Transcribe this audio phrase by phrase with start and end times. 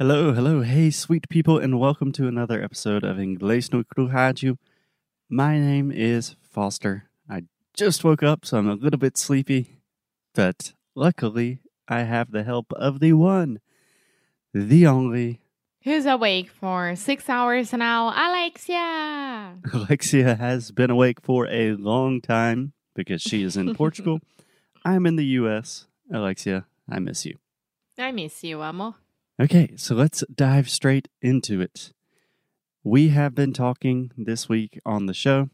[0.00, 4.56] Hello, hello, hey, sweet people, and welcome to another episode of Inglês no Rádio.
[5.28, 7.10] My name is Foster.
[7.28, 7.42] I
[7.74, 9.82] just woke up, so I'm a little bit sleepy,
[10.34, 13.60] but luckily I have the help of the one,
[14.54, 15.42] the only
[15.84, 18.08] Who's awake for six hours now?
[18.08, 19.58] Alexia!
[19.74, 24.20] Alexia has been awake for a long time because she is in Portugal.
[24.82, 25.88] I'm in the US.
[26.10, 27.36] Alexia, I miss you.
[27.98, 28.94] I miss you, amor.
[29.40, 31.94] Okay, so let's dive straight into it.
[32.84, 35.48] We have been talking this week on the show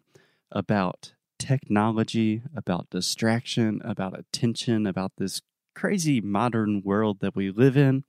[0.51, 5.41] about technology, about distraction, about attention, about this
[5.77, 8.03] crazy modern world that we live in.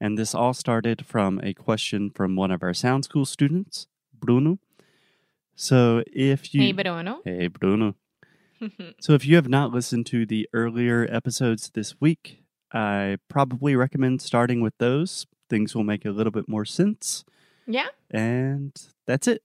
[0.00, 4.60] And this all started from a question from one of our Sound School students, Bruno.
[5.56, 6.60] So if you.
[6.60, 7.20] Hey, Bruno.
[7.24, 7.96] Hey, Bruno.
[9.00, 14.22] So if you have not listened to the earlier episodes this week, I probably recommend
[14.22, 15.26] starting with those.
[15.48, 17.24] Things will make a little bit more sense.
[17.66, 17.88] yeah?
[18.10, 18.72] And
[19.06, 19.42] that's it.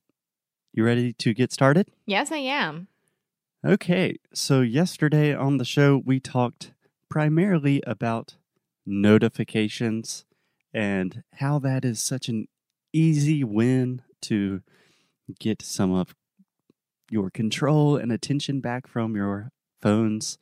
[0.73, 1.89] You ready to get started?
[2.06, 2.88] Yes, I am.
[3.66, 6.72] Okay, so yesterday on the show, we talked
[7.09, 8.36] primarily about
[8.86, 10.26] notifications
[10.73, 12.48] and how that is such an
[12.94, 14.61] easy win to
[15.39, 16.16] get some of
[17.11, 20.38] your control and attention back from your phones.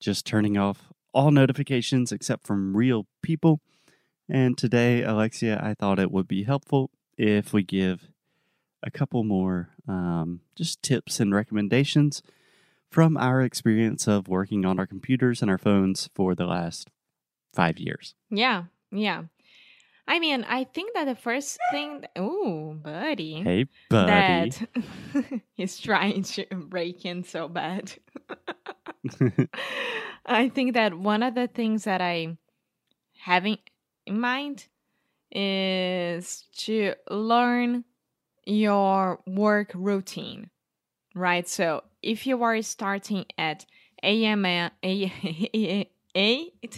[0.00, 3.60] Just turning off all notifications except from real people.
[4.28, 8.08] And today, Alexia, I thought it would be helpful if we give
[8.82, 12.22] a couple more um, just tips and recommendations
[12.90, 16.88] from our experience of working on our computers and our phones for the last
[17.54, 18.14] five years.
[18.30, 19.24] Yeah, yeah.
[20.06, 22.04] I mean, I think that the first thing.
[22.16, 23.40] oh, buddy.
[23.42, 24.50] Hey, buddy.
[24.50, 27.92] That he's trying to break in so bad.
[30.26, 32.36] I think that one of the things that I
[33.18, 33.58] having
[34.06, 34.66] in mind
[35.30, 37.84] is to learn
[38.44, 40.50] your work routine,
[41.14, 41.48] right?
[41.48, 43.64] So if you are starting at
[44.02, 44.44] a.m.
[44.44, 46.74] a- a- 8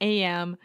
[0.00, 0.56] a.m.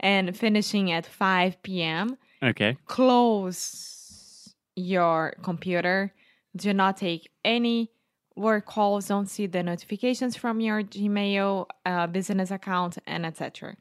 [0.00, 2.76] and finishing at 5 p.m., okay.
[2.86, 6.14] close your computer.
[6.56, 7.90] Do not take any
[8.36, 9.08] work calls.
[9.08, 13.76] Don't see the notifications from your Gmail uh, business account and etc.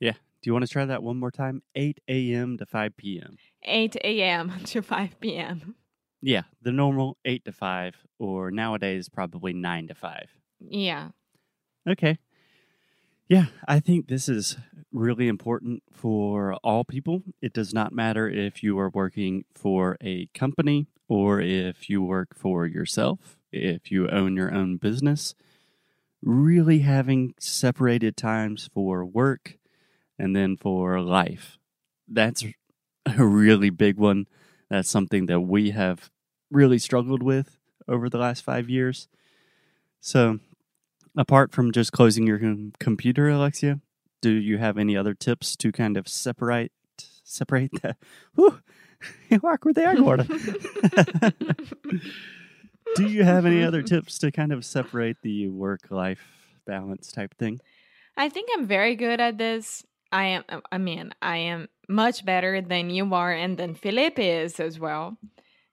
[0.00, 0.12] Yeah.
[0.12, 1.62] Do you want to try that one more time?
[1.74, 2.56] 8 a.m.
[2.58, 3.36] to 5 p.m.
[3.64, 4.52] 8 a.m.
[4.66, 5.74] to 5 p.m.
[6.22, 10.28] Yeah, the normal 8 to 5, or nowadays probably 9 to 5.
[10.60, 11.08] Yeah.
[11.88, 12.18] Okay.
[13.28, 14.56] Yeah, I think this is
[14.92, 17.22] really important for all people.
[17.42, 22.36] It does not matter if you are working for a company or if you work
[22.36, 25.34] for yourself, if you own your own business.
[26.22, 29.58] Really having separated times for work
[30.18, 31.58] and then for life.
[32.08, 32.44] That's
[33.06, 34.26] a really big one.
[34.70, 36.10] That's something that we have
[36.50, 37.58] really struggled with
[37.88, 39.08] over the last five years.
[40.00, 40.38] So,
[41.16, 43.80] apart from just closing your com- computer, Alexia,
[44.20, 47.96] do you have any other tips to kind of separate separate that?
[48.34, 48.60] Whew,
[49.44, 50.26] awkward there, Gorda.
[52.94, 56.22] do you have any other tips to kind of separate the work life
[56.66, 57.60] balance type thing?
[58.16, 59.84] I think I'm very good at this.
[60.12, 64.60] I am, I mean, I am much better than you are and than Philip is
[64.60, 65.18] as well.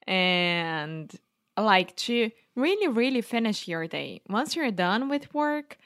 [0.05, 1.13] And
[1.55, 4.21] like to really, really finish your day.
[4.27, 5.77] Once you're done with work,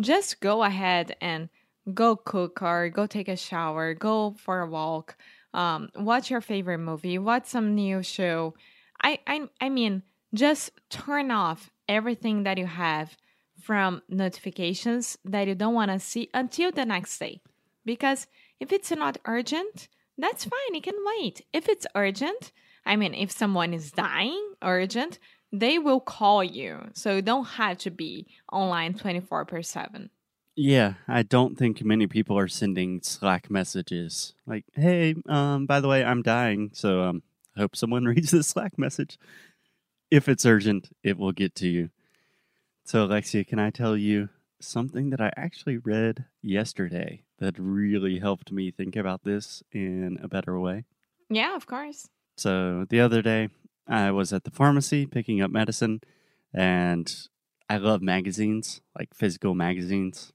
[0.00, 1.48] just go ahead and
[1.92, 5.16] go cook or go take a shower, go for a walk,
[5.54, 8.54] um, watch your favorite movie, watch some new show.
[9.02, 10.02] I, I, I mean,
[10.36, 13.16] just turn off everything that you have
[13.60, 17.40] from notifications that you don't want to see until the next day.
[17.84, 18.26] Because
[18.60, 19.88] if it's not urgent,
[20.18, 21.44] that's fine, it can wait.
[21.52, 22.52] If it's urgent,
[22.84, 25.18] I mean, if someone is dying, urgent,
[25.52, 26.88] they will call you.
[26.94, 30.10] So you don't have to be online 24 per 7.
[30.58, 35.88] Yeah, I don't think many people are sending Slack messages like, "Hey, um, by the
[35.88, 37.22] way, I'm dying, so um,
[37.54, 39.18] I hope someone reads this Slack message.
[40.10, 41.90] If it's urgent, it will get to you."
[42.84, 44.28] So, Alexia, can I tell you
[44.60, 50.28] something that I actually read yesterday that really helped me think about this in a
[50.28, 50.84] better way?
[51.28, 52.08] Yeah, of course.
[52.36, 53.48] So, the other day,
[53.88, 56.00] I was at the pharmacy picking up medicine,
[56.52, 57.12] and
[57.68, 60.32] I love magazines, like physical magazines.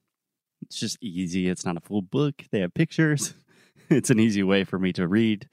[0.62, 1.48] It's just easy.
[1.48, 2.44] It's not a full book.
[2.52, 3.34] They have pictures.
[3.90, 5.50] it's an easy way for me to read.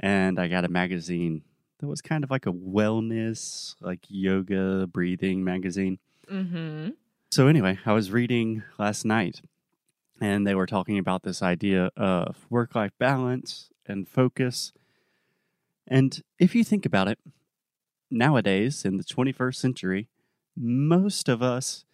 [0.00, 1.42] And I got a magazine
[1.78, 5.98] that was kind of like a wellness, like yoga, breathing magazine.
[6.30, 6.90] Mm-hmm.
[7.30, 9.42] So, anyway, I was reading last night
[10.20, 14.72] and they were talking about this idea of work life balance and focus.
[15.86, 17.18] And if you think about it,
[18.10, 20.08] nowadays in the 21st century,
[20.56, 21.84] most of us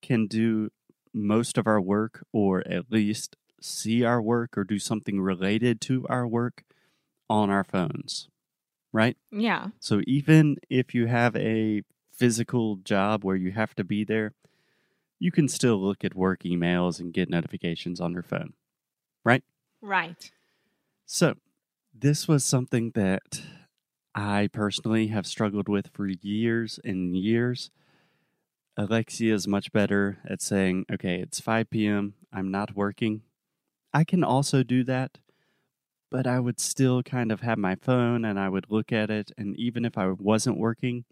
[0.00, 0.70] can do
[1.12, 6.06] most of our work or at least see our work or do something related to
[6.08, 6.64] our work
[7.28, 8.28] on our phones,
[8.92, 9.16] right?
[9.30, 9.68] Yeah.
[9.80, 14.32] So even if you have a physical job where you have to be there,
[15.18, 18.54] you can still look at work emails and get notifications on your phone,
[19.24, 19.44] right?
[19.80, 20.30] Right.
[21.06, 21.34] So,
[21.94, 23.42] this was something that
[24.14, 27.70] I personally have struggled with for years and years.
[28.76, 33.22] Alexia is much better at saying, okay, it's 5 p.m., I'm not working.
[33.92, 35.18] I can also do that,
[36.12, 39.32] but I would still kind of have my phone and I would look at it.
[39.38, 41.06] And even if I wasn't working,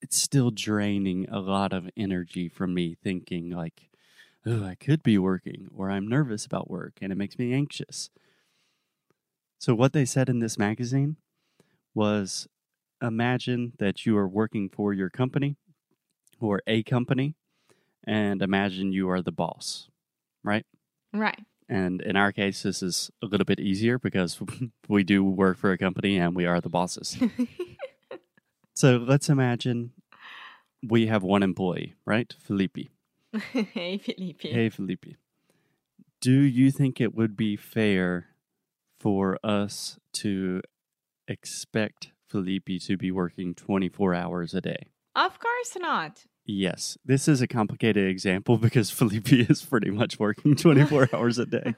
[0.00, 3.90] it's still draining a lot of energy from me thinking, like,
[4.46, 8.10] oh, I could be working, or I'm nervous about work and it makes me anxious.
[9.58, 11.16] So, what they said in this magazine
[11.94, 12.48] was
[13.02, 15.56] imagine that you are working for your company
[16.40, 17.36] or a company,
[18.04, 19.88] and imagine you are the boss,
[20.44, 20.66] right?
[21.12, 21.44] Right.
[21.70, 24.40] And in our case, this is a little bit easier because
[24.88, 27.16] we do work for a company and we are the bosses.
[28.74, 29.92] so let's imagine
[30.82, 32.34] we have one employee, right?
[32.40, 32.90] Felipe.
[33.52, 34.42] hey, Felipe.
[34.42, 35.14] Hey, Felipe.
[36.20, 38.26] Do you think it would be fair
[38.98, 40.62] for us to
[41.28, 44.88] expect Felipe to be working 24 hours a day?
[45.14, 46.24] Of course not.
[46.50, 51.46] Yes, this is a complicated example because Felipe is pretty much working 24 hours a
[51.46, 51.74] day.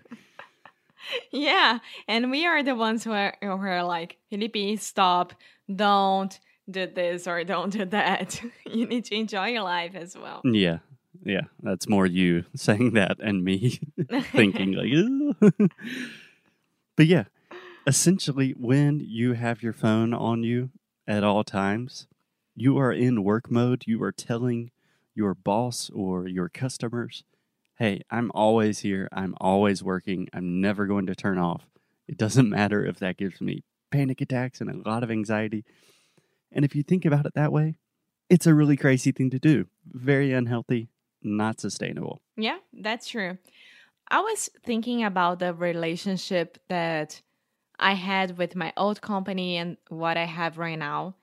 [1.31, 5.35] Yeah, and we are the ones who are, who are like, Felipe, stop,
[5.75, 6.39] don't
[6.71, 8.41] do this or don't do that.
[8.65, 10.41] you need to enjoy your life as well.
[10.45, 10.79] Yeah,
[11.23, 13.79] yeah, that's more you saying that and me
[14.33, 15.53] thinking like,
[16.97, 17.25] but yeah,
[17.87, 20.71] essentially, when you have your phone on you
[21.07, 22.07] at all times,
[22.55, 23.85] you are in work mode.
[23.87, 24.71] You are telling
[25.15, 27.25] your boss or your customers,
[27.79, 29.09] hey, I'm always here.
[29.13, 30.29] I'm always working.
[30.33, 31.67] I'm never going to turn off.
[32.09, 35.65] It doesn't matter if that gives me panic attacks and a lot of anxiety.
[36.51, 37.77] And if you think about it that way,
[38.29, 39.67] it's a really crazy thing to do.
[39.87, 40.89] Very unhealthy,
[41.23, 42.23] not sustainable.
[42.37, 43.39] Yeah, that's true.
[44.09, 47.21] I was thinking about the relationship that
[47.79, 51.15] I had with my old company and what I have right now.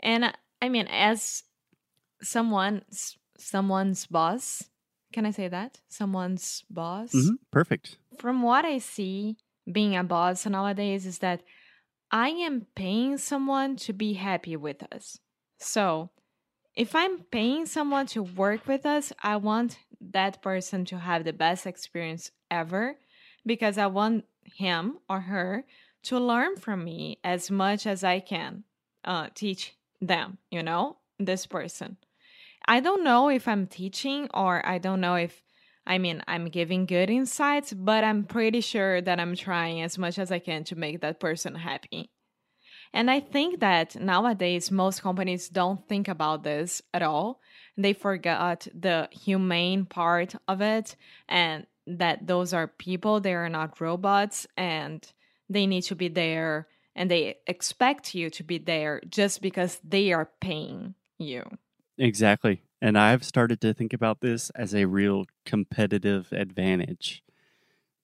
[0.00, 1.44] And I mean, as
[2.22, 4.64] someone's someone's boss,
[5.12, 5.80] can I say that?
[5.88, 7.12] Someone's boss.
[7.12, 7.98] hmm Perfect.
[8.18, 9.36] From what I see,
[9.70, 11.42] being a boss nowadays is that
[12.10, 15.18] I am paying someone to be happy with us.
[15.58, 16.10] So,
[16.74, 21.32] if I'm paying someone to work with us, I want that person to have the
[21.32, 22.96] best experience ever
[23.44, 25.64] because I want him or her
[26.04, 28.64] to learn from me as much as I can
[29.04, 31.96] uh, teach them, you know, this person.
[32.66, 35.42] I don't know if I'm teaching or I don't know if,
[35.86, 40.18] I mean, I'm giving good insights, but I'm pretty sure that I'm trying as much
[40.18, 42.10] as I can to make that person happy.
[42.92, 47.40] And I think that nowadays most companies don't think about this at all.
[47.76, 50.96] They forgot the humane part of it
[51.28, 55.06] and that those are people, they are not robots, and
[55.48, 60.12] they need to be there and they expect you to be there just because they
[60.12, 61.44] are paying you.
[61.96, 62.62] Exactly.
[62.80, 67.22] And I've started to think about this as a real competitive advantage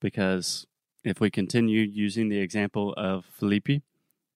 [0.01, 0.67] because
[1.05, 3.83] if we continue using the example of Felipe,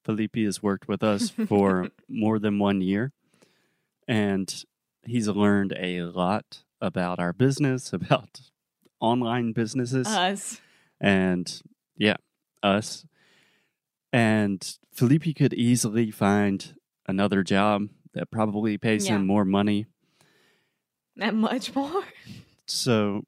[0.05, 3.13] Felipe has worked with us for more than one year
[4.07, 4.65] and
[5.05, 8.41] he's learned a lot about our business, about
[9.01, 10.61] online businesses, Us.
[11.01, 11.61] and
[11.97, 12.17] yeah,
[12.63, 13.05] us.
[14.13, 16.75] And Felipe could easily find
[17.07, 19.17] another job that probably pays Yeah.
[19.17, 19.87] him more money.
[21.17, 22.05] That much more.
[22.67, 23.25] So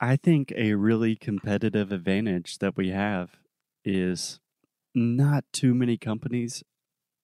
[0.00, 3.36] I think a really competitive advantage that we have
[3.84, 4.40] is
[4.94, 6.64] not too many companies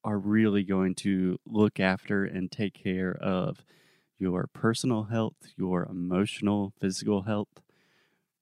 [0.05, 3.65] are really going to look after and take care of
[4.19, 7.63] your personal health, your emotional, physical health.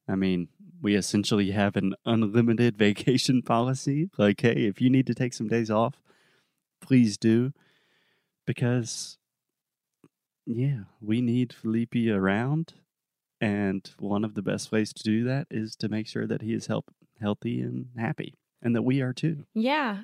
[0.09, 0.49] I mean,
[0.83, 4.11] we essentially have an unlimited vacation policy.
[4.19, 6.03] Like, hey, if you need to take some days off,
[6.81, 7.53] please do.
[8.45, 9.17] Because,
[10.45, 12.75] yeah, we need Felipe around.
[13.41, 16.53] And one of the best ways to do that is to make sure that he
[16.53, 19.45] is help, healthy and happy, and that we are too.
[19.55, 20.03] Yeah.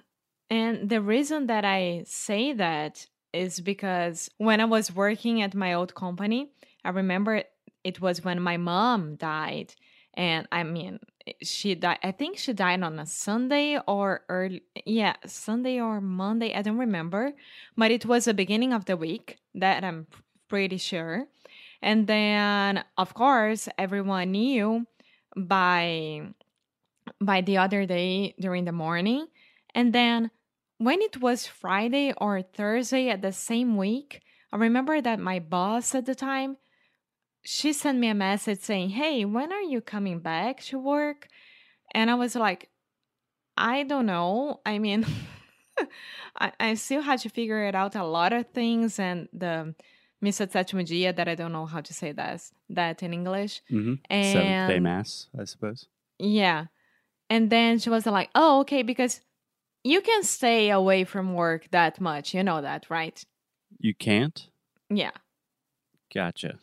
[0.50, 5.74] And the reason that I say that is because when I was working at my
[5.74, 6.50] old company,
[6.84, 7.42] I remember
[7.84, 9.74] it was when my mom died.
[10.18, 10.98] And I mean,
[11.28, 12.00] eh, she died.
[12.02, 16.52] I think she died on a Sunday or early, yeah, Sunday or Monday.
[16.54, 17.32] I don't remember,
[17.76, 19.38] but it was the beginning of the week.
[19.54, 20.08] That I'm
[20.48, 21.26] pretty sure.
[21.80, 24.86] And then, of course, everyone knew
[25.36, 26.34] by
[27.20, 29.28] by the other day during the morning.
[29.74, 30.30] And then
[30.78, 34.20] when it was Friday or Thursday at the same week,
[34.52, 36.56] I remember that my boss at the time,
[37.50, 41.28] she sent me a message saying, Hey, when are you coming back to work?
[41.94, 42.68] And I was like,
[43.56, 44.60] I don't know.
[44.66, 45.06] I mean,
[46.38, 49.74] I, I still had to figure it out a lot of things and the
[50.22, 53.62] Sétimo that I don't know how to say that that in English.
[53.70, 53.94] Mm-hmm.
[54.10, 55.86] And Seventh day mass, I suppose.
[56.18, 56.66] yeah.
[57.30, 59.22] And then she was like, Oh, okay, because
[59.84, 62.34] you can stay away from work that much.
[62.34, 63.24] You know that, right?
[63.78, 64.48] You can't?
[64.90, 65.12] Yeah.
[66.12, 66.58] Gotcha.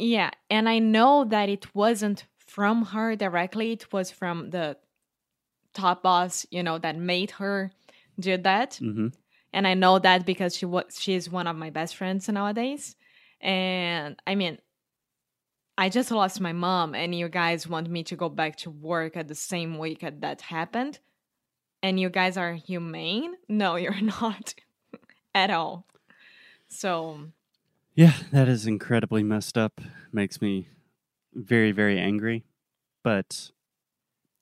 [0.00, 0.30] Yeah.
[0.48, 4.76] And I know that it wasn't from her directly, it was from the
[5.72, 7.70] top boss, you know, that made her
[8.18, 8.72] do that.
[8.82, 9.08] Mm-hmm.
[9.52, 12.96] And I know that because she was she's one of my best friends nowadays.
[13.40, 14.58] And I mean,
[15.76, 19.16] I just lost my mom, and you guys want me to go back to work
[19.16, 20.98] at the same week that that happened.
[21.82, 23.34] And you guys are humane?
[23.48, 24.54] No, you're not
[25.34, 25.86] at all.
[26.68, 27.28] So,
[27.94, 29.80] Yeah, that is incredibly messed up.
[30.12, 30.68] Makes me
[31.34, 32.44] very, very angry.
[33.04, 33.52] But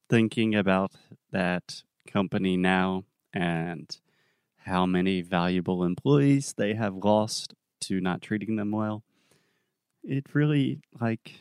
[0.09, 0.93] thinking about
[1.31, 3.99] that company now and
[4.59, 9.03] how many valuable employees they have lost to not treating them well,
[10.03, 11.35] it really, like,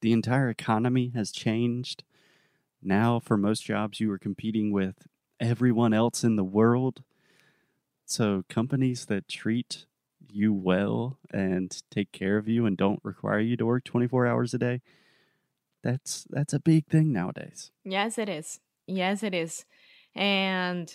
[0.00, 2.04] the entire economy has changed.
[2.82, 5.06] Now, for most jobs, you are competing with
[5.40, 7.02] everyone else in the world.
[8.06, 9.86] So, companies that treat
[10.30, 14.54] you well and take care of you and don't require you to work 24 hours
[14.54, 14.80] a day
[15.82, 18.60] that's that's a big thing nowadays yes, it is.
[18.86, 19.64] Yes, it is.
[20.14, 20.94] And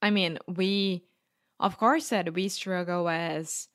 [0.00, 1.04] I mean, we,
[1.60, 3.68] of course, said we struggle as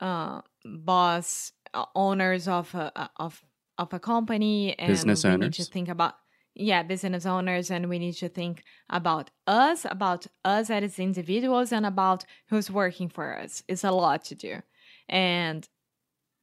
[0.00, 3.44] uh, boss uh, owners of a a- of
[3.78, 6.16] of a company, and Business we need to think about
[6.58, 11.86] yeah, business owners, and we need to think about us, about us as individuals, and
[11.86, 13.62] about who's working for us.
[13.68, 14.62] It's a lot to do,
[15.08, 15.68] and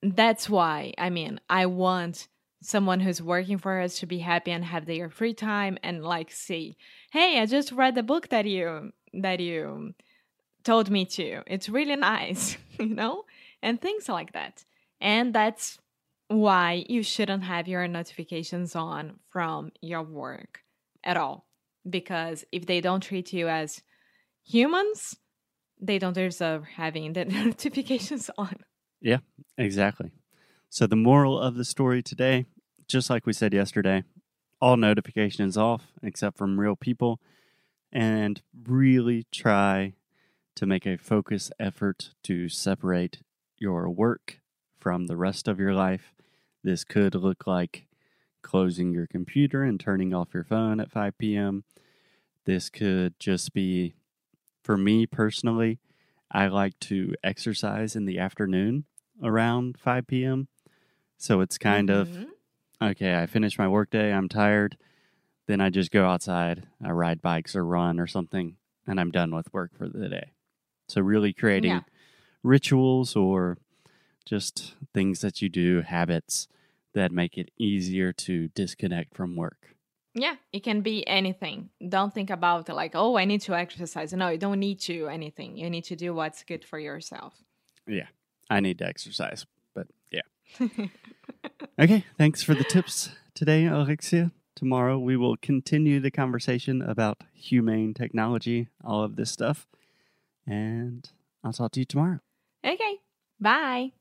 [0.02, 2.28] that's why I mean, I want
[2.62, 6.32] someone who's working for us to be happy and have their free time and like
[6.32, 6.78] say,
[7.12, 9.94] "Hey, I just read the book that you that you
[10.64, 11.44] told me to.
[11.48, 13.26] It's really nice," you know?
[13.62, 14.64] And things like that.
[15.02, 15.80] And that's
[16.28, 20.62] why you shouldn't have your notifications on from your work
[21.04, 21.46] at all
[21.88, 23.82] because if they don't treat you as
[24.44, 25.16] humans,
[25.80, 28.56] they don't deserve having the notifications on.
[29.02, 29.20] Yeah,
[29.58, 30.12] exactly
[30.76, 32.46] so the moral of the story today
[32.86, 34.04] just like we said yesterday
[34.60, 37.22] all notifications off except from real people
[37.94, 39.94] and really try
[40.54, 43.20] to make a focus effort to separate
[43.58, 44.42] your work
[44.78, 46.14] from the rest of your life
[46.66, 47.88] this could look like
[48.42, 51.64] closing your computer and turning off your phone at 5 p.m
[52.46, 53.96] this could just be
[54.64, 55.80] for me personally
[56.32, 58.86] i like to exercise in the afternoon
[59.24, 60.48] around 5 p.m
[61.18, 62.32] so it's kind of Mhm.
[62.82, 64.78] okay, I finish my workday, I'm tired,
[65.48, 68.58] then I just go outside, I ride bikes or run or something,
[68.88, 70.32] and I'm done with work for the day.
[70.90, 71.82] So really creating Yeah.
[72.44, 73.58] rituals or
[74.26, 76.48] just things that you do, habits
[76.96, 79.76] that make it easier to disconnect from work.
[80.16, 81.70] Yeah, it can be anything.
[81.88, 84.14] Don't think about like, oh, I need to exercise.
[84.14, 85.58] No, you don't need to anything.
[85.58, 87.34] You need to do what's good for yourself.
[87.86, 88.08] Yeah,
[88.50, 90.22] I need to exercise, but yeah.
[91.78, 94.32] Okay, thanks for the tips today, Alexia.
[94.56, 99.68] Tomorrow we will continue the conversation about humane technology, all of this stuff.
[100.48, 101.08] And
[101.44, 102.20] I'll talk to you tomorrow.
[102.66, 103.00] okay,
[103.42, 103.92] bye.